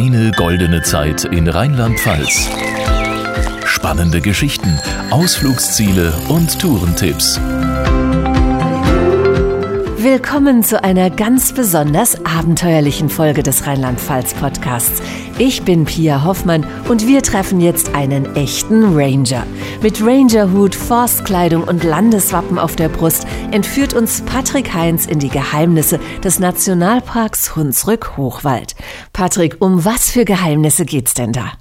Deine 0.00 0.30
goldene 0.30 0.80
Zeit 0.80 1.24
in 1.24 1.46
Rheinland-Pfalz. 1.46 2.48
Spannende 3.66 4.22
Geschichten, 4.22 4.80
Ausflugsziele 5.10 6.14
und 6.30 6.58
Tourentipps. 6.58 7.38
Willkommen 10.02 10.62
zu 10.62 10.82
einer 10.82 11.10
ganz 11.10 11.52
besonders 11.52 12.24
abenteuerlichen 12.24 13.10
Folge 13.10 13.42
des 13.42 13.66
Rheinland-Pfalz-Podcasts. 13.66 15.02
Ich 15.38 15.60
bin 15.60 15.84
Pia 15.84 16.24
Hoffmann 16.24 16.66
und 16.88 17.06
wir 17.06 17.20
treffen 17.20 17.60
jetzt 17.60 17.94
einen 17.94 18.34
echten 18.34 18.96
Ranger. 18.96 19.46
Mit 19.82 20.00
Rangerhut, 20.02 20.74
Forstkleidung 20.74 21.64
und 21.64 21.84
Landeswappen 21.84 22.58
auf 22.58 22.76
der 22.76 22.88
Brust 22.88 23.26
entführt 23.50 23.92
uns 23.92 24.22
Patrick 24.22 24.72
Heinz 24.72 25.04
in 25.04 25.18
die 25.18 25.28
Geheimnisse 25.28 26.00
des 26.24 26.38
Nationalparks 26.38 27.54
Hunsrück-Hochwald. 27.54 28.76
Patrick, 29.12 29.56
um 29.60 29.84
was 29.84 30.10
für 30.10 30.24
Geheimnisse 30.24 30.86
geht's 30.86 31.12
denn 31.12 31.34
da? 31.34 31.52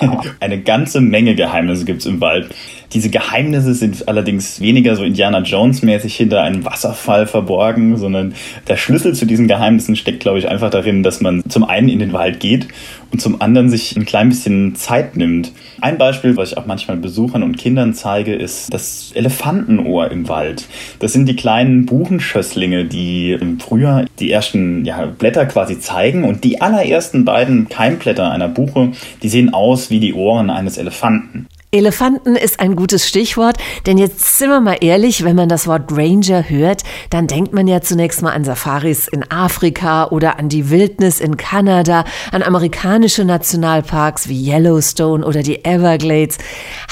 Eine 0.40 0.62
ganze 0.62 1.02
Menge 1.02 1.34
Geheimnisse 1.34 1.84
gibt 1.84 2.00
es 2.00 2.06
im 2.06 2.22
Wald. 2.22 2.54
Diese 2.92 3.10
Geheimnisse 3.10 3.74
sind 3.74 4.08
allerdings 4.08 4.60
weniger 4.60 4.96
so 4.96 5.04
Indiana 5.04 5.40
Jones-mäßig 5.40 6.14
hinter 6.14 6.42
einem 6.42 6.64
Wasserfall 6.64 7.26
verborgen, 7.26 7.96
sondern 7.96 8.34
der 8.68 8.76
Schlüssel 8.76 9.14
zu 9.14 9.26
diesen 9.26 9.48
Geheimnissen 9.48 9.96
steckt, 9.96 10.20
glaube 10.20 10.38
ich, 10.38 10.48
einfach 10.48 10.70
darin, 10.70 11.02
dass 11.02 11.20
man 11.20 11.42
zum 11.48 11.64
einen 11.64 11.88
in 11.88 11.98
den 11.98 12.12
Wald 12.12 12.40
geht 12.40 12.68
und 13.10 13.20
zum 13.20 13.40
anderen 13.40 13.70
sich 13.70 13.96
ein 13.96 14.04
klein 14.04 14.28
bisschen 14.30 14.74
Zeit 14.74 15.16
nimmt. 15.16 15.52
Ein 15.80 15.98
Beispiel, 15.98 16.36
was 16.36 16.52
ich 16.52 16.58
auch 16.58 16.66
manchmal 16.66 16.96
Besuchern 16.96 17.42
und 17.42 17.58
Kindern 17.58 17.94
zeige, 17.94 18.34
ist 18.34 18.72
das 18.72 19.12
Elefantenohr 19.14 20.10
im 20.10 20.28
Wald. 20.28 20.66
Das 20.98 21.12
sind 21.12 21.26
die 21.26 21.36
kleinen 21.36 21.86
Buchenschösslinge, 21.86 22.84
die 22.84 23.32
im 23.32 23.60
Frühjahr 23.60 24.06
die 24.18 24.30
ersten 24.30 24.84
ja, 24.84 25.06
Blätter 25.06 25.46
quasi 25.46 25.78
zeigen 25.78 26.24
und 26.24 26.44
die 26.44 26.60
allerersten 26.60 27.24
beiden 27.24 27.68
Keimblätter 27.68 28.30
einer 28.30 28.48
Buche, 28.48 28.92
die 29.22 29.28
sehen 29.28 29.52
aus 29.52 29.90
wie 29.90 30.00
die 30.00 30.14
Ohren 30.14 30.50
eines 30.50 30.78
Elefanten. 30.78 31.46
Elefanten 31.74 32.36
ist 32.36 32.60
ein 32.60 32.76
gutes 32.76 33.08
Stichwort, 33.08 33.56
denn 33.86 33.96
jetzt 33.96 34.36
sind 34.36 34.50
wir 34.50 34.60
mal 34.60 34.76
ehrlich, 34.82 35.24
wenn 35.24 35.34
man 35.34 35.48
das 35.48 35.66
Wort 35.66 35.90
Ranger 35.90 36.50
hört, 36.50 36.82
dann 37.08 37.28
denkt 37.28 37.54
man 37.54 37.66
ja 37.66 37.80
zunächst 37.80 38.20
mal 38.20 38.32
an 38.32 38.44
Safaris 38.44 39.08
in 39.08 39.24
Afrika 39.30 40.08
oder 40.08 40.38
an 40.38 40.50
die 40.50 40.68
Wildnis 40.68 41.18
in 41.18 41.38
Kanada, 41.38 42.04
an 42.30 42.42
amerikanische 42.42 43.24
Nationalparks 43.24 44.28
wie 44.28 44.50
Yellowstone 44.50 45.24
oder 45.24 45.42
die 45.42 45.64
Everglades. 45.64 46.36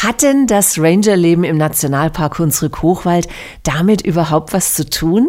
Hat 0.02 0.22
denn 0.22 0.46
das 0.46 0.78
Rangerleben 0.78 1.44
im 1.44 1.58
Nationalpark 1.58 2.38
Hunsrück-Hochwald 2.38 3.28
damit 3.62 4.00
überhaupt 4.00 4.54
was 4.54 4.72
zu 4.72 4.88
tun? 4.88 5.28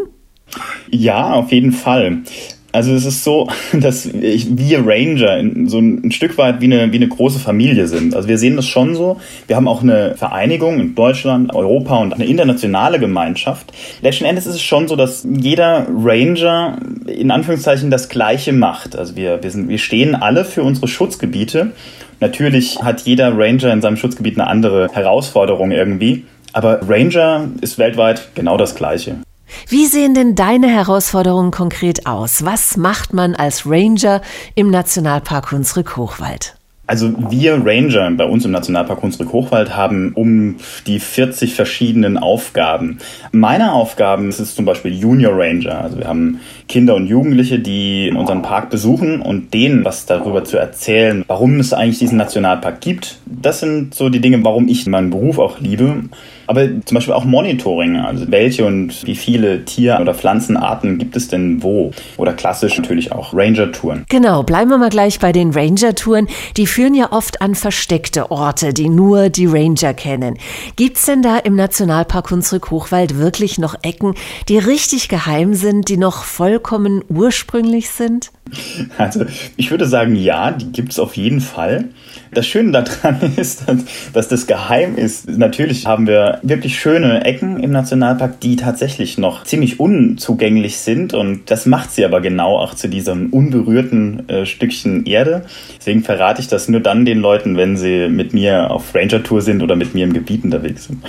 Ja, 0.89 1.33
auf 1.33 1.51
jeden 1.51 1.73
Fall. 1.73 2.23
Also 2.71 2.93
es 2.93 3.05
ist 3.05 3.23
so, 3.23 3.49
dass 3.73 4.09
wir 4.13 4.85
Ranger 4.85 5.43
so 5.67 5.79
ein 5.79 6.11
Stück 6.11 6.37
weit 6.37 6.61
wie 6.61 6.65
eine, 6.65 6.91
wie 6.91 6.97
eine 6.97 7.07
große 7.07 7.39
Familie 7.39 7.87
sind. 7.87 8.15
Also 8.15 8.27
wir 8.27 8.37
sehen 8.37 8.55
das 8.55 8.67
schon 8.67 8.95
so. 8.95 9.19
Wir 9.47 9.55
haben 9.55 9.67
auch 9.67 9.83
eine 9.83 10.15
Vereinigung 10.15 10.79
in 10.79 10.95
Deutschland, 10.95 11.53
Europa 11.53 11.97
und 11.97 12.13
eine 12.13 12.25
internationale 12.25 12.99
Gemeinschaft. 12.99 13.71
Letzten 14.01 14.25
Endes 14.25 14.45
ist 14.45 14.55
es 14.55 14.61
schon 14.61 14.87
so, 14.87 14.95
dass 14.95 15.27
jeder 15.29 15.87
Ranger 15.89 16.77
in 17.07 17.31
Anführungszeichen 17.31 17.91
das 17.91 18.09
Gleiche 18.09 18.53
macht. 18.53 18.95
Also 18.95 19.15
wir, 19.15 19.43
wir, 19.43 19.51
sind, 19.51 19.69
wir 19.69 19.77
stehen 19.77 20.15
alle 20.15 20.45
für 20.45 20.63
unsere 20.63 20.87
Schutzgebiete. 20.87 21.71
Natürlich 22.19 22.81
hat 22.83 23.01
jeder 23.01 23.35
Ranger 23.35 23.73
in 23.73 23.81
seinem 23.81 23.97
Schutzgebiet 23.97 24.39
eine 24.39 24.47
andere 24.47 24.89
Herausforderung 24.93 25.71
irgendwie. 25.71 26.25
Aber 26.53 26.81
Ranger 26.87 27.47
ist 27.61 27.77
weltweit 27.79 28.29
genau 28.35 28.57
das 28.57 28.75
Gleiche. 28.75 29.17
Wie 29.67 29.85
sehen 29.85 30.13
denn 30.13 30.35
deine 30.35 30.67
Herausforderungen 30.67 31.51
konkret 31.51 32.05
aus? 32.05 32.43
Was 32.45 32.77
macht 32.77 33.13
man 33.13 33.35
als 33.35 33.65
Ranger 33.65 34.21
im 34.55 34.69
Nationalpark 34.69 35.51
Hunsrück-Hochwald? 35.51 36.55
Also 36.91 37.13
wir 37.29 37.53
Ranger 37.63 38.11
bei 38.11 38.25
uns 38.25 38.43
im 38.43 38.51
Nationalpark 38.51 39.01
Hunsrück-Hochwald 39.01 39.77
haben 39.77 40.11
um 40.13 40.57
die 40.87 40.99
40 40.99 41.53
verschiedenen 41.53 42.17
Aufgaben. 42.17 42.97
Meine 43.31 43.71
Aufgaben 43.71 44.27
ist 44.27 44.39
es 44.39 44.55
zum 44.55 44.65
Beispiel 44.65 44.93
Junior 44.93 45.31
Ranger. 45.33 45.79
Also 45.79 45.99
wir 45.99 46.07
haben 46.09 46.41
Kinder 46.67 46.95
und 46.95 47.07
Jugendliche, 47.07 47.59
die 47.59 48.11
unseren 48.13 48.41
Park 48.41 48.71
besuchen 48.71 49.21
und 49.21 49.53
denen 49.53 49.85
was 49.85 50.05
darüber 50.05 50.43
zu 50.43 50.57
erzählen, 50.57 51.23
warum 51.27 51.61
es 51.61 51.71
eigentlich 51.71 51.99
diesen 51.99 52.17
Nationalpark 52.17 52.81
gibt. 52.81 53.19
Das 53.25 53.61
sind 53.61 53.95
so 53.95 54.09
die 54.09 54.19
Dinge, 54.19 54.43
warum 54.43 54.67
ich 54.67 54.85
meinen 54.85 55.11
Beruf 55.11 55.39
auch 55.39 55.61
liebe. 55.61 56.03
Aber 56.51 56.67
zum 56.83 56.95
Beispiel 56.95 57.13
auch 57.13 57.23
Monitoring, 57.23 57.95
also 57.95 58.25
welche 58.29 58.65
und 58.65 59.07
wie 59.07 59.15
viele 59.15 59.63
Tier- 59.63 59.99
oder 60.01 60.13
Pflanzenarten 60.13 60.97
gibt 60.97 61.15
es 61.15 61.29
denn 61.29 61.63
wo? 61.63 61.91
Oder 62.17 62.33
klassisch 62.33 62.77
natürlich 62.77 63.13
auch 63.13 63.33
Ranger-Touren. 63.33 64.03
Genau, 64.09 64.43
bleiben 64.43 64.69
wir 64.69 64.77
mal 64.77 64.89
gleich 64.89 65.21
bei 65.21 65.31
den 65.31 65.51
Ranger-Touren. 65.51 66.27
Die 66.57 66.67
führen 66.67 66.93
ja 66.93 67.13
oft 67.13 67.41
an 67.41 67.55
versteckte 67.55 68.31
Orte, 68.31 68.73
die 68.73 68.89
nur 68.89 69.29
die 69.29 69.45
Ranger 69.45 69.93
kennen. 69.93 70.37
Gibt 70.75 70.97
es 70.97 71.05
denn 71.05 71.21
da 71.21 71.37
im 71.37 71.55
Nationalpark 71.55 72.29
Hunsrück-Hochwald 72.31 73.17
wirklich 73.17 73.57
noch 73.57 73.75
Ecken, 73.81 74.15
die 74.49 74.57
richtig 74.57 75.07
geheim 75.07 75.53
sind, 75.53 75.87
die 75.87 75.95
noch 75.95 76.25
vollkommen 76.25 77.01
ursprünglich 77.07 77.91
sind? 77.91 78.31
Also 78.97 79.25
ich 79.57 79.71
würde 79.71 79.85
sagen, 79.85 80.15
ja, 80.15 80.51
die 80.51 80.71
gibt 80.71 80.91
es 80.91 80.99
auf 80.99 81.17
jeden 81.17 81.41
Fall. 81.41 81.85
Das 82.33 82.47
Schöne 82.47 82.71
daran 82.71 83.19
ist, 83.35 83.65
dass 84.13 84.27
das 84.29 84.47
geheim 84.47 84.95
ist. 84.95 85.29
Natürlich 85.29 85.85
haben 85.85 86.07
wir 86.07 86.39
wirklich 86.43 86.79
schöne 86.79 87.25
Ecken 87.25 87.61
im 87.61 87.71
Nationalpark, 87.71 88.39
die 88.39 88.55
tatsächlich 88.55 89.17
noch 89.17 89.43
ziemlich 89.43 89.79
unzugänglich 89.79 90.77
sind. 90.77 91.13
Und 91.13 91.51
das 91.51 91.65
macht 91.65 91.91
sie 91.91 92.05
aber 92.05 92.21
genau 92.21 92.57
auch 92.57 92.73
zu 92.73 92.87
diesem 92.87 93.31
unberührten 93.31 94.29
äh, 94.29 94.45
Stückchen 94.45 95.05
Erde. 95.05 95.43
Deswegen 95.77 96.03
verrate 96.03 96.41
ich 96.41 96.47
das 96.47 96.69
nur 96.69 96.79
dann 96.79 97.03
den 97.03 97.19
Leuten, 97.19 97.57
wenn 97.57 97.75
sie 97.75 98.07
mit 98.07 98.33
mir 98.33 98.71
auf 98.71 98.95
Ranger-Tour 98.95 99.41
sind 99.41 99.61
oder 99.61 99.75
mit 99.75 99.93
mir 99.93 100.05
im 100.05 100.13
Gebiet 100.13 100.43
unterwegs 100.43 100.85
sind. 100.85 101.03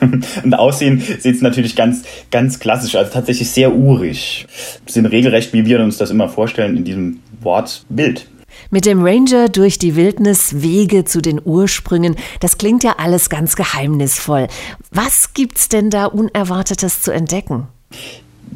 und 0.44 0.54
aussehen 0.54 1.00
sieht 1.00 1.34
es 1.34 1.42
natürlich 1.42 1.74
ganz, 1.74 2.04
ganz 2.30 2.60
klassisch, 2.60 2.94
also 2.94 3.10
tatsächlich 3.12 3.50
sehr 3.50 3.74
urig. 3.74 4.46
Sind 4.86 5.06
regelrecht, 5.06 5.52
wie 5.52 5.66
wir 5.66 5.80
uns 5.80 5.96
das 5.96 6.10
immer 6.16 6.28
vorstellen, 6.28 6.76
in 6.76 6.84
diesem 6.84 7.20
Wort 7.40 7.84
Bild. 7.88 8.28
Mit 8.70 8.86
dem 8.86 9.04
Ranger 9.04 9.48
durch 9.48 9.78
die 9.78 9.96
Wildnis 9.96 10.62
Wege 10.62 11.04
zu 11.04 11.20
den 11.20 11.40
Ursprüngen, 11.44 12.16
das 12.40 12.58
klingt 12.58 12.82
ja 12.82 12.96
alles 12.98 13.28
ganz 13.28 13.54
geheimnisvoll. 13.54 14.48
Was 14.90 15.34
gibt's 15.34 15.68
denn 15.68 15.90
da 15.90 16.06
Unerwartetes 16.06 17.02
zu 17.02 17.12
entdecken? 17.12 17.68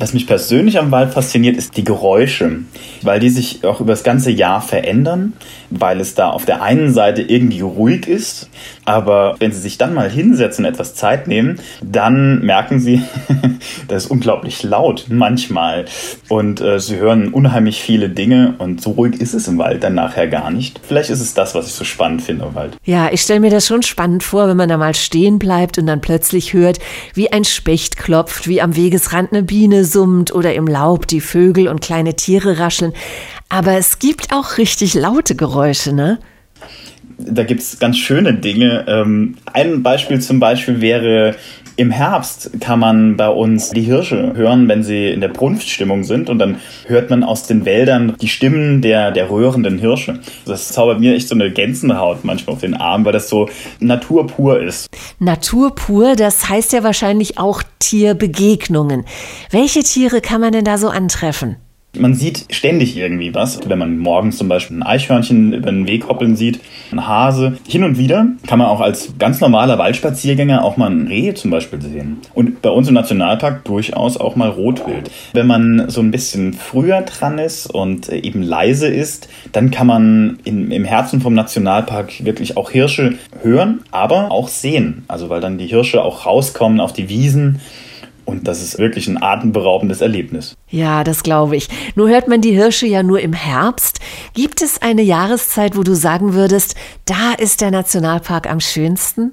Was 0.00 0.14
mich 0.14 0.26
persönlich 0.26 0.78
am 0.78 0.90
Wald 0.92 1.12
fasziniert, 1.12 1.58
ist 1.58 1.76
die 1.76 1.84
Geräusche, 1.84 2.60
weil 3.02 3.20
die 3.20 3.28
sich 3.28 3.62
auch 3.64 3.82
über 3.82 3.92
das 3.92 4.02
ganze 4.02 4.30
Jahr 4.30 4.62
verändern, 4.62 5.34
weil 5.68 6.00
es 6.00 6.14
da 6.14 6.30
auf 6.30 6.46
der 6.46 6.62
einen 6.62 6.94
Seite 6.94 7.20
irgendwie 7.20 7.60
ruhig 7.60 8.08
ist, 8.08 8.48
aber 8.86 9.36
wenn 9.40 9.52
Sie 9.52 9.60
sich 9.60 9.76
dann 9.76 9.92
mal 9.92 10.10
hinsetzen 10.10 10.64
und 10.64 10.72
etwas 10.72 10.94
Zeit 10.94 11.28
nehmen, 11.28 11.60
dann 11.82 12.40
merken 12.40 12.80
Sie, 12.80 13.02
das 13.88 14.04
ist 14.04 14.10
unglaublich 14.10 14.62
laut 14.62 15.04
manchmal 15.10 15.84
und 16.30 16.62
äh, 16.62 16.80
Sie 16.80 16.96
hören 16.96 17.28
unheimlich 17.28 17.82
viele 17.82 18.08
Dinge 18.08 18.54
und 18.56 18.80
so 18.80 18.92
ruhig 18.92 19.20
ist 19.20 19.34
es 19.34 19.48
im 19.48 19.58
Wald 19.58 19.84
dann 19.84 19.94
nachher 19.94 20.28
gar 20.28 20.50
nicht. 20.50 20.80
Vielleicht 20.82 21.10
ist 21.10 21.20
es 21.20 21.34
das, 21.34 21.54
was 21.54 21.66
ich 21.66 21.74
so 21.74 21.84
spannend 21.84 22.22
finde 22.22 22.46
im 22.46 22.54
Wald. 22.54 22.78
Ja, 22.86 23.10
ich 23.12 23.20
stelle 23.20 23.40
mir 23.40 23.50
das 23.50 23.66
schon 23.66 23.82
spannend 23.82 24.22
vor, 24.22 24.48
wenn 24.48 24.56
man 24.56 24.70
da 24.70 24.78
mal 24.78 24.94
stehen 24.94 25.38
bleibt 25.38 25.76
und 25.76 25.86
dann 25.86 26.00
plötzlich 26.00 26.54
hört, 26.54 26.78
wie 27.12 27.30
ein 27.30 27.44
Specht 27.44 27.98
klopft, 27.98 28.48
wie 28.48 28.62
am 28.62 28.76
Wegesrand 28.76 29.32
eine 29.32 29.42
Biene 29.42 29.84
summt 29.90 30.32
oder 30.32 30.54
im 30.54 30.66
Laub 30.66 31.06
die 31.06 31.20
Vögel 31.20 31.68
und 31.68 31.80
kleine 31.80 32.14
Tiere 32.14 32.58
rascheln. 32.58 32.92
Aber 33.48 33.72
es 33.72 33.98
gibt 33.98 34.32
auch 34.32 34.58
richtig 34.58 34.94
laute 34.94 35.34
Geräusche, 35.34 35.92
ne? 35.92 36.18
Da 37.18 37.44
gibt 37.44 37.60
es 37.60 37.78
ganz 37.78 37.98
schöne 37.98 38.34
Dinge. 38.34 38.86
Ähm, 38.88 39.36
ein 39.52 39.82
Beispiel 39.82 40.20
zum 40.20 40.40
Beispiel 40.40 40.80
wäre 40.80 41.34
im 41.76 41.90
Herbst 41.90 42.50
kann 42.60 42.78
man 42.78 43.16
bei 43.16 43.28
uns 43.28 43.70
die 43.70 43.82
Hirsche 43.82 44.34
hören, 44.34 44.68
wenn 44.68 44.82
sie 44.82 45.08
in 45.08 45.20
der 45.20 45.28
Brunftstimmung 45.28 46.04
sind 46.04 46.28
und 46.28 46.38
dann 46.38 46.56
hört 46.86 47.10
man 47.10 47.24
aus 47.24 47.46
den 47.46 47.64
Wäldern 47.64 48.16
die 48.20 48.28
Stimmen 48.28 48.82
der, 48.82 49.10
der 49.10 49.30
röhrenden 49.30 49.78
Hirsche. 49.78 50.20
Das 50.46 50.68
zaubert 50.72 51.00
mir 51.00 51.14
echt 51.14 51.28
so 51.28 51.34
eine 51.34 51.50
Gänsenhaut 51.50 52.24
manchmal 52.24 52.54
auf 52.54 52.60
den 52.60 52.74
Arm, 52.74 53.04
weil 53.04 53.12
das 53.12 53.28
so 53.28 53.48
naturpur 53.78 54.60
ist. 54.60 54.88
Naturpur, 55.18 56.16
das 56.16 56.48
heißt 56.48 56.72
ja 56.72 56.82
wahrscheinlich 56.82 57.38
auch 57.38 57.62
Tierbegegnungen. 57.78 59.04
Welche 59.50 59.82
Tiere 59.82 60.20
kann 60.20 60.40
man 60.40 60.52
denn 60.52 60.64
da 60.64 60.78
so 60.78 60.88
antreffen? 60.88 61.56
Man 61.98 62.14
sieht 62.14 62.46
ständig 62.50 62.96
irgendwie 62.96 63.34
was. 63.34 63.58
Wenn 63.68 63.78
man 63.78 63.98
morgens 63.98 64.38
zum 64.38 64.48
Beispiel 64.48 64.78
ein 64.78 64.84
Eichhörnchen 64.84 65.52
über 65.52 65.72
den 65.72 65.88
Weg 65.88 66.08
hoppeln 66.08 66.36
sieht, 66.36 66.60
ein 66.92 67.08
Hase. 67.08 67.58
Hin 67.66 67.82
und 67.82 67.98
wieder 67.98 68.26
kann 68.46 68.60
man 68.60 68.68
auch 68.68 68.80
als 68.80 69.14
ganz 69.18 69.40
normaler 69.40 69.76
Waldspaziergänger 69.76 70.64
auch 70.64 70.76
mal 70.76 70.88
ein 70.88 71.08
Reh 71.08 71.34
zum 71.34 71.50
Beispiel 71.50 71.82
sehen. 71.82 72.18
Und 72.32 72.62
bei 72.62 72.70
uns 72.70 72.86
im 72.86 72.94
Nationalpark 72.94 73.64
durchaus 73.64 74.16
auch 74.16 74.36
mal 74.36 74.50
Rotwild. 74.50 75.10
Wenn 75.32 75.48
man 75.48 75.90
so 75.90 76.00
ein 76.00 76.12
bisschen 76.12 76.52
früher 76.52 77.02
dran 77.02 77.38
ist 77.38 77.66
und 77.66 78.08
eben 78.08 78.42
leise 78.42 78.86
ist, 78.86 79.28
dann 79.50 79.72
kann 79.72 79.88
man 79.88 80.38
in, 80.44 80.70
im 80.70 80.84
Herzen 80.84 81.20
vom 81.20 81.34
Nationalpark 81.34 82.24
wirklich 82.24 82.56
auch 82.56 82.70
Hirsche 82.70 83.14
hören, 83.42 83.80
aber 83.90 84.30
auch 84.30 84.46
sehen. 84.46 85.04
Also 85.08 85.28
weil 85.28 85.40
dann 85.40 85.58
die 85.58 85.66
Hirsche 85.66 86.04
auch 86.04 86.24
rauskommen 86.24 86.78
auf 86.78 86.92
die 86.92 87.08
Wiesen 87.08 87.60
Und 88.24 88.48
das 88.48 88.62
ist 88.62 88.78
wirklich 88.78 89.08
ein 89.08 89.22
atemberaubendes 89.22 90.00
Erlebnis. 90.00 90.54
Ja, 90.68 91.04
das 91.04 91.22
glaube 91.22 91.56
ich. 91.56 91.68
Nur 91.94 92.08
hört 92.08 92.28
man 92.28 92.40
die 92.40 92.52
Hirsche 92.52 92.86
ja 92.86 93.02
nur 93.02 93.20
im 93.20 93.32
Herbst. 93.32 94.00
Gibt 94.34 94.62
es 94.62 94.82
eine 94.82 95.02
Jahreszeit, 95.02 95.76
wo 95.76 95.82
du 95.82 95.94
sagen 95.94 96.34
würdest, 96.34 96.74
da 97.06 97.32
ist 97.32 97.60
der 97.60 97.70
Nationalpark 97.70 98.48
am 98.48 98.60
schönsten? 98.60 99.32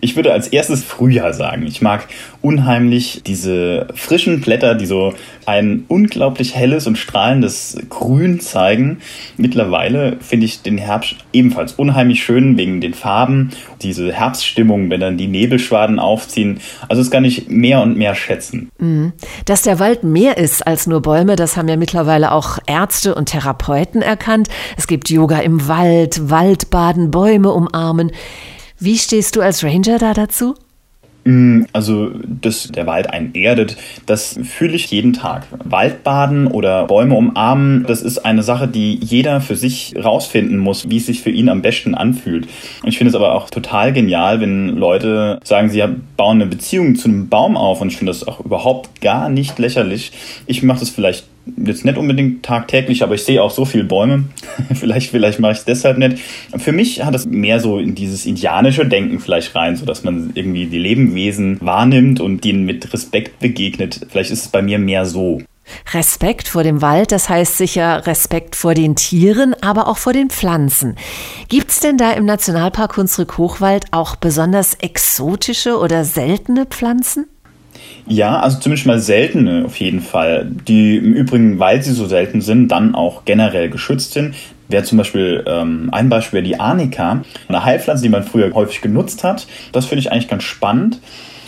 Ich 0.00 0.16
würde 0.16 0.32
als 0.32 0.48
erstes 0.48 0.82
Frühjahr 0.82 1.32
sagen. 1.32 1.64
Ich 1.64 1.80
mag 1.80 2.08
unheimlich 2.42 3.22
diese 3.24 3.86
frischen 3.94 4.40
Blätter, 4.40 4.74
die 4.74 4.86
so 4.86 5.14
ein 5.46 5.84
unglaublich 5.86 6.56
helles 6.56 6.88
und 6.88 6.98
strahlendes 6.98 7.78
Grün 7.88 8.40
zeigen. 8.40 8.98
Mittlerweile 9.36 10.16
finde 10.20 10.46
ich 10.46 10.62
den 10.62 10.76
Herbst 10.76 11.14
ebenfalls 11.32 11.74
unheimlich 11.74 12.24
schön 12.24 12.56
wegen 12.56 12.80
den 12.80 12.94
Farben, 12.94 13.50
diese 13.80 14.12
Herbststimmung, 14.12 14.90
wenn 14.90 15.00
dann 15.00 15.16
die 15.16 15.28
Nebelschwaden 15.28 16.00
aufziehen. 16.00 16.60
Also 16.88 17.02
das 17.02 17.12
kann 17.12 17.24
ich 17.24 17.48
mehr 17.48 17.80
und 17.80 17.96
mehr 17.96 18.16
schätzen. 18.16 18.70
Mhm. 18.78 19.12
Dass 19.44 19.62
der 19.62 19.78
Wald 19.78 20.02
mehr 20.02 20.36
ist 20.36 20.66
als 20.66 20.88
nur 20.88 21.00
Bäume, 21.00 21.36
das 21.36 21.56
haben 21.56 21.68
ja 21.68 21.76
mittlerweile 21.76 22.32
auch 22.32 22.58
Ärzte 22.66 23.14
und 23.14 23.26
Therapeuten 23.26 24.02
erkannt. 24.02 24.48
Es 24.76 24.88
gibt 24.88 25.10
Yoga 25.10 25.38
im 25.38 25.68
Wald, 25.68 26.28
Waldbaden, 26.28 27.12
Bäume 27.12 27.52
umarmen. 27.52 28.10
Wie 28.82 28.96
stehst 28.96 29.36
du 29.36 29.42
als 29.42 29.62
Ranger 29.62 29.98
da 29.98 30.14
dazu? 30.14 30.54
Mm, 31.24 31.64
also, 31.74 32.12
dass 32.24 32.68
der 32.68 32.86
Wald 32.86 33.10
einen 33.10 33.34
erdet, 33.34 33.76
das 34.06 34.40
fühle 34.42 34.74
ich 34.74 34.90
jeden 34.90 35.12
Tag. 35.12 35.46
Waldbaden 35.64 36.46
oder 36.46 36.86
Bäume 36.86 37.14
umarmen, 37.14 37.84
das 37.86 38.00
ist 38.00 38.20
eine 38.20 38.42
Sache, 38.42 38.66
die 38.68 38.94
jeder 38.94 39.42
für 39.42 39.54
sich 39.54 39.94
rausfinden 40.02 40.56
muss, 40.56 40.88
wie 40.88 40.96
es 40.96 41.04
sich 41.04 41.20
für 41.20 41.28
ihn 41.28 41.50
am 41.50 41.60
besten 41.60 41.94
anfühlt. 41.94 42.48
Und 42.82 42.88
ich 42.88 42.96
finde 42.96 43.10
es 43.10 43.14
aber 43.14 43.34
auch 43.34 43.50
total 43.50 43.92
genial, 43.92 44.40
wenn 44.40 44.70
Leute 44.70 45.40
sagen, 45.44 45.68
sie 45.68 45.84
bauen 46.16 46.40
eine 46.40 46.46
Beziehung 46.46 46.96
zu 46.96 47.08
einem 47.08 47.28
Baum 47.28 47.58
auf. 47.58 47.82
Und 47.82 47.88
ich 47.88 47.98
finde 47.98 48.12
das 48.12 48.26
auch 48.26 48.40
überhaupt 48.40 49.02
gar 49.02 49.28
nicht 49.28 49.58
lächerlich. 49.58 50.12
Ich 50.46 50.62
mache 50.62 50.80
das 50.80 50.88
vielleicht 50.88 51.26
jetzt 51.46 51.84
nicht 51.84 51.98
unbedingt 51.98 52.42
tagtäglich, 52.42 53.02
aber 53.02 53.14
ich 53.14 53.24
sehe 53.24 53.42
auch 53.42 53.50
so 53.50 53.64
viele 53.64 53.84
Bäume. 53.84 54.24
vielleicht, 54.74 55.10
vielleicht 55.10 55.40
mache 55.40 55.52
ich 55.52 55.58
es 55.58 55.64
deshalb 55.64 55.98
nicht. 55.98 56.18
Für 56.56 56.72
mich 56.72 57.04
hat 57.04 57.14
es 57.14 57.26
mehr 57.26 57.60
so 57.60 57.78
in 57.78 57.94
dieses 57.94 58.26
indianische 58.26 58.86
Denken 58.86 59.20
vielleicht 59.20 59.54
rein, 59.54 59.76
so 59.76 59.84
dass 59.86 60.04
man 60.04 60.30
irgendwie 60.34 60.66
die 60.66 60.78
Lebewesen 60.78 61.58
wahrnimmt 61.60 62.20
und 62.20 62.44
denen 62.44 62.64
mit 62.64 62.92
Respekt 62.92 63.40
begegnet. 63.40 64.06
Vielleicht 64.08 64.30
ist 64.30 64.42
es 64.44 64.48
bei 64.48 64.62
mir 64.62 64.78
mehr 64.78 65.06
so. 65.06 65.42
Respekt 65.92 66.48
vor 66.48 66.62
dem 66.62 66.82
Wald, 66.82 67.12
das 67.12 67.28
heißt 67.28 67.56
sicher 67.56 68.06
Respekt 68.06 68.56
vor 68.56 68.74
den 68.74 68.96
Tieren, 68.96 69.54
aber 69.60 69.86
auch 69.86 69.98
vor 69.98 70.12
den 70.12 70.30
Pflanzen. 70.30 70.96
Gibt 71.48 71.70
es 71.70 71.80
denn 71.80 71.96
da 71.96 72.12
im 72.12 72.24
Nationalpark 72.24 72.96
Hunsrück 72.96 73.38
Hochwald 73.38 73.86
auch 73.92 74.16
besonders 74.16 74.74
exotische 74.74 75.78
oder 75.78 76.04
seltene 76.04 76.66
Pflanzen? 76.66 77.26
Ja, 78.06 78.40
also 78.40 78.58
zumindest 78.58 78.86
mal 78.86 78.98
seltene 78.98 79.64
auf 79.66 79.76
jeden 79.76 80.00
Fall, 80.00 80.50
die 80.66 80.96
im 80.96 81.12
Übrigen, 81.12 81.58
weil 81.58 81.82
sie 81.82 81.92
so 81.92 82.06
selten 82.06 82.40
sind, 82.40 82.68
dann 82.68 82.94
auch 82.94 83.24
generell 83.24 83.70
geschützt 83.70 84.12
sind. 84.12 84.34
Wäre 84.68 84.84
zum 84.84 84.98
Beispiel 84.98 85.44
ähm, 85.46 85.88
ein 85.92 86.08
Beispiel 86.08 86.38
wäre 86.38 86.46
die 86.46 86.60
Arnika, 86.60 87.22
eine 87.48 87.64
Heilpflanze, 87.64 88.02
die 88.02 88.08
man 88.08 88.22
früher 88.22 88.52
häufig 88.54 88.80
genutzt 88.80 89.24
hat. 89.24 89.46
Das 89.72 89.86
finde 89.86 90.00
ich 90.00 90.12
eigentlich 90.12 90.28
ganz 90.28 90.44
spannend. 90.44 91.00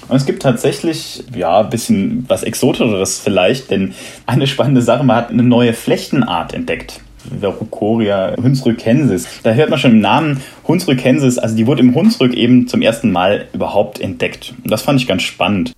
Und 0.09 0.17
es 0.17 0.27
gibt 0.27 0.43
tatsächlich, 0.43 1.25
ja, 1.35 1.61
ein 1.61 1.71
bisschen 1.71 2.25
was 2.29 2.43
Exotischeres 2.43 3.21
vielleicht, 3.21 3.71
denn 3.71 3.95
eine 4.27 4.47
spannende 4.47 4.83
Sache, 4.83 5.05
man 5.05 5.17
hat 5.17 5.31
eine 5.31 5.43
neue 5.43 5.73
Flechtenart 5.73 6.53
entdeckt. 6.55 7.01
Verrucoria 7.41 8.35
hunsrückensis. 8.37 9.27
Da 9.43 9.53
hört 9.53 9.71
man 9.71 9.79
schon 9.79 9.93
im 9.93 10.01
Namen 10.01 10.41
Hunsrückensis, 10.67 11.39
also 11.39 11.57
die 11.57 11.67
wurde 11.67 11.81
im 11.81 11.95
Hunsrück 11.95 12.35
eben 12.35 12.67
zum 12.67 12.83
ersten 12.83 13.13
Mal 13.13 13.47
überhaupt 13.53 14.01
entdeckt. 14.01 14.55
Und 14.63 14.71
das 14.71 14.83
fand 14.83 15.01
ich 15.01 15.07
ganz 15.07 15.23
spannend. 15.23 15.73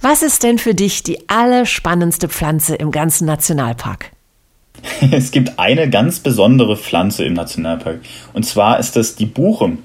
Was 0.00 0.22
ist 0.22 0.42
denn 0.42 0.58
für 0.58 0.74
dich 0.74 1.02
die 1.02 1.28
allerspannendste 1.28 2.28
Pflanze 2.28 2.74
im 2.76 2.90
ganzen 2.90 3.26
Nationalpark? 3.26 4.10
Es 5.12 5.30
gibt 5.30 5.58
eine 5.58 5.90
ganz 5.90 6.20
besondere 6.20 6.76
Pflanze 6.76 7.24
im 7.24 7.34
Nationalpark. 7.34 8.00
Und 8.32 8.44
zwar 8.44 8.78
ist 8.78 8.96
das 8.96 9.14
die 9.14 9.26
Buche. 9.26 9.76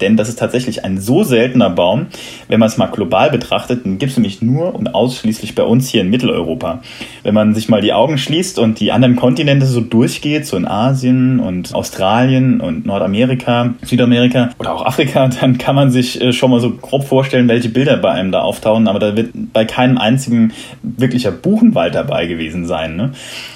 Denn 0.00 0.16
das 0.16 0.28
ist 0.28 0.38
tatsächlich 0.38 0.84
ein 0.84 1.00
so 1.00 1.22
seltener 1.22 1.70
Baum. 1.70 2.06
Wenn 2.48 2.60
man 2.60 2.68
es 2.68 2.76
mal 2.76 2.86
global 2.86 3.30
betrachtet, 3.30 3.84
dann 3.84 3.98
gibt 3.98 4.12
es 4.12 4.18
nämlich 4.18 4.42
nur 4.42 4.74
und 4.74 4.94
ausschließlich 4.94 5.54
bei 5.54 5.62
uns 5.62 5.88
hier 5.88 6.00
in 6.00 6.10
Mitteleuropa. 6.10 6.82
Wenn 7.22 7.34
man 7.34 7.54
sich 7.54 7.68
mal 7.68 7.80
die 7.80 7.92
Augen 7.92 8.18
schließt 8.18 8.58
und 8.58 8.80
die 8.80 8.92
anderen 8.92 9.16
Kontinente 9.16 9.66
so 9.66 9.80
durchgeht, 9.80 10.46
so 10.46 10.56
in 10.56 10.66
Asien 10.66 11.40
und 11.40 11.74
Australien 11.74 12.60
und 12.60 12.86
Nordamerika, 12.86 13.74
Südamerika 13.82 14.50
oder 14.58 14.74
auch 14.74 14.84
Afrika, 14.84 15.28
dann 15.40 15.58
kann 15.58 15.74
man 15.74 15.90
sich 15.90 16.20
äh, 16.20 16.32
schon 16.32 16.50
mal 16.50 16.60
so 16.60 16.70
grob 16.70 17.04
vorstellen, 17.04 17.48
welche 17.48 17.68
Bilder 17.68 17.96
bei 17.96 18.10
einem 18.10 18.32
da 18.32 18.42
auftauchen. 18.42 18.88
Aber 18.88 18.98
da 18.98 19.16
wird 19.16 19.30
bei 19.52 19.64
keinem 19.64 19.98
einzigen 19.98 20.52
wirklicher 20.82 21.32
Buchenwald 21.32 21.94
dabei 21.94 22.26
gewesen 22.26 22.66
sein. 22.66 22.96
Ne? 22.96 23.12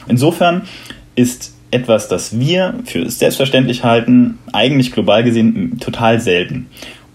Insofern 0.08 0.62
ist 1.16 1.54
etwas, 1.74 2.08
das 2.08 2.38
wir 2.38 2.74
für 2.84 3.10
selbstverständlich 3.10 3.84
halten, 3.84 4.38
eigentlich 4.52 4.92
global 4.92 5.24
gesehen 5.24 5.78
total 5.80 6.20
selten. 6.20 6.68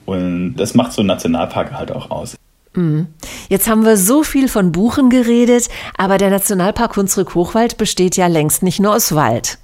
Und 0.06 0.56
das 0.56 0.74
macht 0.74 0.92
so 0.92 1.02
ein 1.02 1.08
Nationalpark 1.08 1.74
halt 1.74 1.92
auch 1.92 2.12
aus. 2.12 2.36
Mhm. 2.74 3.08
Jetzt 3.50 3.68
haben 3.68 3.86
wir 3.86 3.98
so 3.98 4.24
viel 4.24 4.48
von 4.48 4.72
Buchen 4.72 5.10
geredet, 5.10 5.70
aber 5.98 6.18
der 6.18 6.30
Nationalpark 6.30 6.96
Hunsrück-Hochwald 6.96 7.78
besteht 7.78 8.16
ja 8.18 8.28
längst 8.28 8.64
nicht 8.64 8.80
nur 8.80 8.96
aus 8.96 9.16
Wald. 9.16 9.60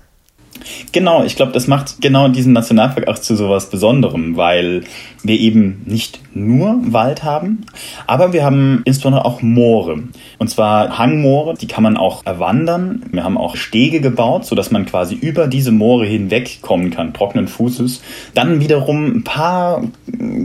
Genau, 0.92 1.24
ich 1.24 1.36
glaube, 1.36 1.52
das 1.52 1.68
macht 1.68 2.02
genau 2.02 2.28
diesen 2.28 2.54
Nationalpark 2.54 3.08
auch 3.08 3.20
zu 3.20 3.36
sowas 3.36 3.70
Besonderem, 3.70 4.38
weil 4.38 4.84
wir 5.24 5.40
eben 5.40 5.82
nicht 5.86 6.20
nur 6.34 6.80
Wald 6.88 7.24
haben, 7.24 7.66
aber 8.08 8.34
wir 8.34 8.44
haben 8.44 8.82
insbesondere 8.86 9.26
auch 9.26 9.42
Moore. 9.42 10.04
Und 10.38 10.50
zwar 10.50 10.98
Hangmoore, 10.98 11.56
die 11.56 11.68
kann 11.68 11.84
man 11.84 11.98
auch 11.98 12.26
erwandern. 12.26 13.04
Wir 13.12 13.24
haben 13.24 13.38
auch 13.38 13.56
Stege 13.56 14.02
gebaut, 14.02 14.46
sodass 14.46 14.72
man 14.72 14.86
quasi 14.86 15.16
über 15.16 15.48
diese 15.48 15.72
Moore 15.72 16.06
hinweg 16.06 16.62
kommen 16.62 16.92
kann, 16.92 17.14
trockenen 17.14 17.48
Fußes. 17.48 18.02
Dann 18.34 18.60
wiederum 18.60 19.18
ein 19.18 19.24
paar 19.24 19.84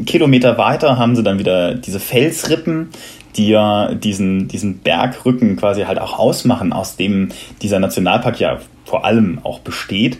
Kilometer 0.07 0.59
weiter 0.59 0.99
haben 0.99 1.17
sie 1.17 1.23
dann 1.23 1.39
wieder 1.39 1.75
diese 1.75 2.01
Felsrippen, 2.01 2.89
die 3.37 3.49
ja 3.49 3.95
diesen, 3.95 4.49
diesen 4.49 4.79
Bergrücken 4.79 5.57
quasi 5.57 5.83
halt 5.83 6.01
auch 6.01 6.19
ausmachen, 6.19 6.73
aus 6.73 6.97
dem 6.97 7.29
dieser 7.63 7.79
Nationalpark 7.79 8.41
ja 8.41 8.59
vor 8.91 9.05
allem 9.05 9.39
auch 9.45 9.61
besteht. 9.61 10.19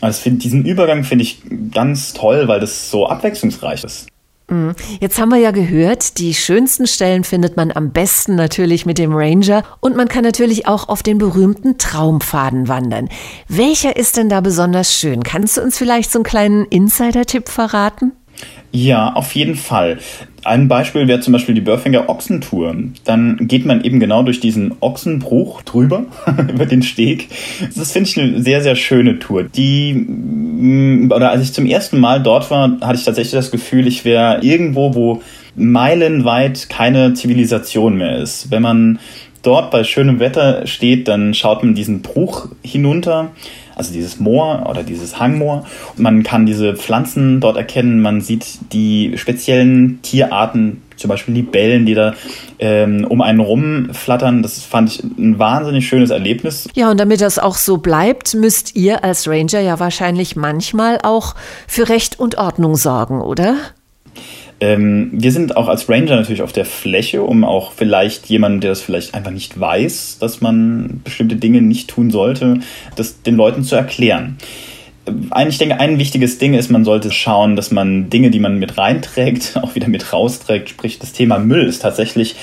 Also 0.00 0.22
find, 0.22 0.42
diesen 0.42 0.64
Übergang 0.64 1.04
finde 1.04 1.22
ich 1.22 1.42
ganz 1.70 2.14
toll, 2.14 2.48
weil 2.48 2.60
das 2.60 2.90
so 2.90 3.06
abwechslungsreich 3.06 3.84
ist. 3.84 4.06
Mhm. 4.48 4.74
Jetzt 5.00 5.18
haben 5.18 5.30
wir 5.30 5.38
ja 5.38 5.50
gehört, 5.50 6.18
die 6.18 6.32
schönsten 6.32 6.86
Stellen 6.86 7.24
findet 7.24 7.56
man 7.56 7.72
am 7.72 7.90
besten 7.90 8.36
natürlich 8.36 8.86
mit 8.86 8.96
dem 8.96 9.12
Ranger 9.12 9.64
und 9.80 9.96
man 9.96 10.08
kann 10.08 10.22
natürlich 10.22 10.66
auch 10.66 10.88
auf 10.88 11.02
den 11.02 11.18
berühmten 11.18 11.78
Traumpfaden 11.78 12.68
wandern. 12.68 13.08
Welcher 13.48 13.96
ist 13.96 14.16
denn 14.16 14.28
da 14.28 14.40
besonders 14.40 14.94
schön? 14.94 15.22
Kannst 15.22 15.56
du 15.56 15.62
uns 15.62 15.76
vielleicht 15.76 16.10
so 16.10 16.20
einen 16.20 16.24
kleinen 16.24 16.64
Insider-Tipp 16.66 17.48
verraten? 17.48 18.12
Ja, 18.70 19.12
auf 19.14 19.34
jeden 19.34 19.56
Fall. 19.56 19.98
Ein 20.46 20.68
Beispiel 20.68 21.08
wäre 21.08 21.20
zum 21.20 21.32
Beispiel 21.32 21.54
die 21.54 21.60
Börfinger 21.60 22.08
Ochsentour. 22.08 22.74
Dann 23.04 23.36
geht 23.40 23.66
man 23.66 23.82
eben 23.82 23.98
genau 24.00 24.22
durch 24.22 24.40
diesen 24.40 24.74
Ochsenbruch 24.80 25.62
drüber, 25.62 26.04
über 26.48 26.66
den 26.66 26.82
Steg. 26.82 27.28
Das 27.74 27.92
finde 27.92 28.08
ich 28.08 28.18
eine 28.18 28.42
sehr, 28.42 28.62
sehr 28.62 28.76
schöne 28.76 29.18
Tour. 29.18 29.42
Die, 29.44 29.94
mm, 29.94 31.10
oder 31.12 31.30
als 31.30 31.42
ich 31.42 31.52
zum 31.52 31.66
ersten 31.66 31.98
Mal 31.98 32.22
dort 32.22 32.50
war, 32.50 32.78
hatte 32.80 32.98
ich 32.98 33.04
tatsächlich 33.04 33.32
das 33.32 33.50
Gefühl, 33.50 33.86
ich 33.86 34.04
wäre 34.04 34.38
irgendwo, 34.42 34.94
wo 34.94 35.22
meilenweit 35.56 36.68
keine 36.68 37.14
Zivilisation 37.14 37.96
mehr 37.96 38.18
ist. 38.18 38.50
Wenn 38.50 38.62
man 38.62 38.98
dort 39.42 39.70
bei 39.70 39.84
schönem 39.84 40.20
Wetter 40.20 40.66
steht, 40.66 41.08
dann 41.08 41.34
schaut 41.34 41.62
man 41.62 41.74
diesen 41.74 42.02
Bruch 42.02 42.48
hinunter 42.62 43.30
also 43.76 43.92
dieses 43.92 44.18
Moor 44.18 44.66
oder 44.68 44.82
dieses 44.82 45.20
Hangmoor. 45.20 45.64
Man 45.96 46.22
kann 46.22 46.46
diese 46.46 46.74
Pflanzen 46.74 47.40
dort 47.40 47.56
erkennen, 47.56 48.00
man 48.00 48.20
sieht 48.22 48.72
die 48.72 49.12
speziellen 49.16 50.00
Tierarten, 50.02 50.82
zum 50.96 51.10
Beispiel 51.10 51.34
Libellen, 51.34 51.84
die 51.84 51.94
da 51.94 52.14
ähm, 52.58 53.06
um 53.06 53.20
einen 53.20 53.40
rumflattern. 53.40 54.42
Das 54.42 54.64
fand 54.64 54.88
ich 54.88 55.04
ein 55.04 55.38
wahnsinnig 55.38 55.86
schönes 55.86 56.08
Erlebnis. 56.08 56.68
Ja, 56.74 56.90
und 56.90 56.98
damit 56.98 57.20
das 57.20 57.38
auch 57.38 57.56
so 57.56 57.76
bleibt, 57.76 58.34
müsst 58.34 58.74
ihr 58.76 59.04
als 59.04 59.28
Ranger 59.28 59.60
ja 59.60 59.78
wahrscheinlich 59.78 60.36
manchmal 60.36 60.98
auch 61.02 61.34
für 61.68 61.90
Recht 61.90 62.18
und 62.18 62.38
Ordnung 62.38 62.76
sorgen, 62.76 63.20
oder? 63.20 63.56
Ähm, 64.60 65.10
wir 65.12 65.32
sind 65.32 65.56
auch 65.56 65.68
als 65.68 65.88
Ranger 65.88 66.16
natürlich 66.16 66.42
auf 66.42 66.52
der 66.52 66.64
Fläche, 66.64 67.22
um 67.22 67.44
auch 67.44 67.72
vielleicht 67.72 68.26
jemanden, 68.26 68.60
der 68.60 68.70
das 68.70 68.80
vielleicht 68.80 69.14
einfach 69.14 69.30
nicht 69.30 69.58
weiß, 69.58 70.18
dass 70.18 70.40
man 70.40 71.00
bestimmte 71.04 71.36
Dinge 71.36 71.60
nicht 71.60 71.90
tun 71.90 72.10
sollte, 72.10 72.60
das 72.96 73.22
den 73.22 73.36
Leuten 73.36 73.64
zu 73.64 73.76
erklären. 73.76 74.38
Ich 75.48 75.58
denke, 75.58 75.78
ein 75.78 76.00
wichtiges 76.00 76.38
Ding 76.38 76.54
ist, 76.54 76.68
man 76.68 76.84
sollte 76.84 77.12
schauen, 77.12 77.54
dass 77.54 77.70
man 77.70 78.10
Dinge, 78.10 78.30
die 78.30 78.40
man 78.40 78.58
mit 78.58 78.76
reinträgt, 78.76 79.56
auch 79.62 79.74
wieder 79.74 79.88
mit 79.88 80.12
rausträgt. 80.12 80.70
Sprich, 80.70 80.98
das 80.98 81.12
Thema 81.12 81.38
Müll 81.38 81.64
ist 81.66 81.82
tatsächlich 81.82 82.34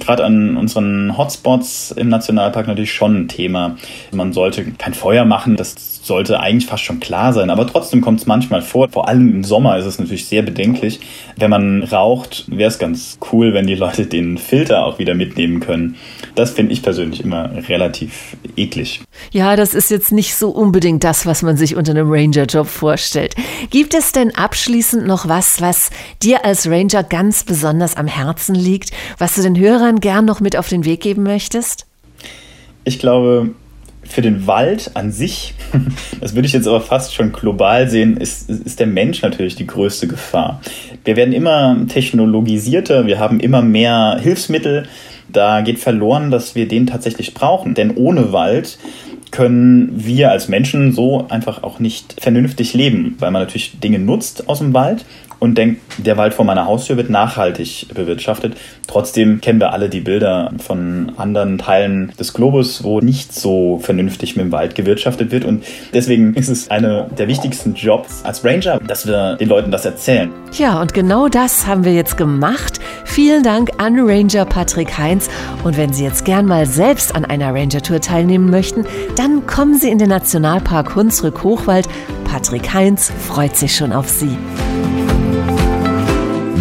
gerade 0.00 0.24
an 0.24 0.56
unseren 0.56 1.16
Hotspots 1.16 1.92
im 1.92 2.08
Nationalpark 2.08 2.66
natürlich 2.66 2.92
schon 2.92 3.22
ein 3.22 3.28
Thema. 3.28 3.76
Man 4.12 4.32
sollte 4.32 4.64
kein 4.72 4.92
Feuer 4.92 5.24
machen, 5.24 5.56
das 5.56 5.93
sollte 6.04 6.40
eigentlich 6.40 6.66
fast 6.66 6.84
schon 6.84 7.00
klar 7.00 7.32
sein. 7.32 7.50
Aber 7.50 7.66
trotzdem 7.66 8.00
kommt 8.00 8.20
es 8.20 8.26
manchmal 8.26 8.62
vor. 8.62 8.88
Vor 8.90 9.08
allem 9.08 9.30
im 9.30 9.44
Sommer 9.44 9.78
ist 9.78 9.86
es 9.86 9.98
natürlich 9.98 10.26
sehr 10.26 10.42
bedenklich. 10.42 11.00
Wenn 11.36 11.50
man 11.50 11.82
raucht, 11.82 12.44
wäre 12.48 12.68
es 12.68 12.78
ganz 12.78 13.18
cool, 13.32 13.54
wenn 13.54 13.66
die 13.66 13.74
Leute 13.74 14.06
den 14.06 14.38
Filter 14.38 14.84
auch 14.84 14.98
wieder 14.98 15.14
mitnehmen 15.14 15.60
können. 15.60 15.96
Das 16.34 16.52
finde 16.52 16.72
ich 16.72 16.82
persönlich 16.82 17.24
immer 17.24 17.50
relativ 17.68 18.36
eklig. 18.56 19.02
Ja, 19.32 19.56
das 19.56 19.74
ist 19.74 19.90
jetzt 19.90 20.12
nicht 20.12 20.34
so 20.34 20.50
unbedingt 20.50 21.04
das, 21.04 21.26
was 21.26 21.42
man 21.42 21.56
sich 21.56 21.76
unter 21.76 21.92
einem 21.92 22.10
Ranger-Job 22.10 22.66
vorstellt. 22.66 23.34
Gibt 23.70 23.94
es 23.94 24.12
denn 24.12 24.34
abschließend 24.34 25.06
noch 25.06 25.28
was, 25.28 25.60
was 25.60 25.90
dir 26.22 26.44
als 26.44 26.68
Ranger 26.68 27.02
ganz 27.02 27.44
besonders 27.44 27.96
am 27.96 28.06
Herzen 28.06 28.54
liegt, 28.54 28.90
was 29.18 29.34
du 29.34 29.42
den 29.42 29.58
Hörern 29.58 30.00
gern 30.00 30.24
noch 30.24 30.40
mit 30.40 30.56
auf 30.56 30.68
den 30.68 30.84
Weg 30.84 31.00
geben 31.00 31.22
möchtest? 31.22 31.86
Ich 32.84 32.98
glaube, 32.98 33.50
für 34.08 34.22
den 34.22 34.46
Wald 34.46 34.92
an 34.94 35.12
sich, 35.12 35.54
das 36.20 36.34
würde 36.34 36.46
ich 36.46 36.52
jetzt 36.52 36.66
aber 36.66 36.80
fast 36.80 37.14
schon 37.14 37.32
global 37.32 37.88
sehen, 37.88 38.16
ist, 38.16 38.48
ist 38.48 38.80
der 38.80 38.86
Mensch 38.86 39.22
natürlich 39.22 39.56
die 39.56 39.66
größte 39.66 40.06
Gefahr. 40.06 40.60
Wir 41.04 41.16
werden 41.16 41.34
immer 41.34 41.76
technologisierter, 41.88 43.06
wir 43.06 43.18
haben 43.18 43.40
immer 43.40 43.62
mehr 43.62 44.18
Hilfsmittel. 44.22 44.86
Da 45.32 45.62
geht 45.62 45.78
verloren, 45.78 46.30
dass 46.30 46.54
wir 46.54 46.68
den 46.68 46.86
tatsächlich 46.86 47.34
brauchen. 47.34 47.74
Denn 47.74 47.96
ohne 47.96 48.32
Wald 48.32 48.78
können 49.30 49.90
wir 49.94 50.30
als 50.30 50.48
Menschen 50.48 50.92
so 50.92 51.26
einfach 51.28 51.64
auch 51.64 51.80
nicht 51.80 52.20
vernünftig 52.20 52.72
leben, 52.72 53.16
weil 53.18 53.32
man 53.32 53.42
natürlich 53.42 53.80
Dinge 53.80 53.98
nutzt 53.98 54.48
aus 54.48 54.60
dem 54.60 54.74
Wald 54.74 55.04
und 55.44 55.56
denkt, 55.58 55.82
der 55.98 56.16
Wald 56.16 56.34
vor 56.34 56.44
meiner 56.44 56.66
Haustür 56.66 56.96
wird 56.96 57.10
nachhaltig 57.10 57.86
bewirtschaftet. 57.94 58.56
Trotzdem 58.86 59.40
kennen 59.40 59.60
wir 59.60 59.72
alle 59.72 59.88
die 59.88 60.00
Bilder 60.00 60.50
von 60.58 61.12
anderen 61.16 61.58
Teilen 61.58 62.12
des 62.18 62.32
Globus, 62.32 62.82
wo 62.82 63.00
nicht 63.00 63.32
so 63.32 63.78
vernünftig 63.82 64.36
mit 64.36 64.46
dem 64.46 64.52
Wald 64.52 64.74
gewirtschaftet 64.74 65.30
wird. 65.30 65.44
Und 65.44 65.64
deswegen 65.92 66.34
ist 66.34 66.48
es 66.48 66.70
einer 66.70 67.04
der 67.04 67.28
wichtigsten 67.28 67.74
Jobs 67.74 68.24
als 68.24 68.44
Ranger, 68.44 68.80
dass 68.86 69.06
wir 69.06 69.36
den 69.36 69.48
Leuten 69.48 69.70
das 69.70 69.84
erzählen. 69.84 70.30
Ja, 70.52 70.80
und 70.80 70.94
genau 70.94 71.28
das 71.28 71.66
haben 71.66 71.84
wir 71.84 71.92
jetzt 71.92 72.16
gemacht. 72.16 72.80
Vielen 73.04 73.42
Dank 73.42 73.70
an 73.78 74.00
Ranger 74.00 74.46
Patrick 74.46 74.96
Heinz. 74.96 75.28
Und 75.62 75.76
wenn 75.76 75.92
Sie 75.92 76.04
jetzt 76.04 76.24
gern 76.24 76.46
mal 76.46 76.66
selbst 76.66 77.14
an 77.14 77.24
einer 77.24 77.54
Ranger-Tour 77.54 78.00
teilnehmen 78.00 78.50
möchten, 78.50 78.86
dann 79.16 79.46
kommen 79.46 79.78
Sie 79.78 79.90
in 79.90 79.98
den 79.98 80.08
Nationalpark 80.08 80.94
Hunsrück-Hochwald. 80.94 81.86
Patrick 82.24 82.72
Heinz 82.72 83.12
freut 83.28 83.56
sich 83.56 83.76
schon 83.76 83.92
auf 83.92 84.08
Sie. 84.08 84.36